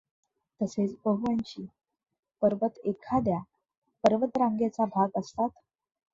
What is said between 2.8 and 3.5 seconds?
एखाद्या